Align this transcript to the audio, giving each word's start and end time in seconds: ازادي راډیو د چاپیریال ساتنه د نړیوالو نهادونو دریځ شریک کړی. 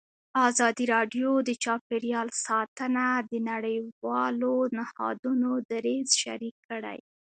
ازادي 0.47 0.85
راډیو 0.95 1.29
د 1.47 1.49
چاپیریال 1.63 2.27
ساتنه 2.45 3.05
د 3.31 3.33
نړیوالو 3.49 4.53
نهادونو 4.77 5.49
دریځ 5.71 6.09
شریک 6.21 6.55
کړی. 6.67 6.99